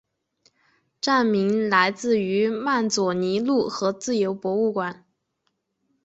[0.99, 5.05] 站名来自于曼佐尼路和自由博物馆。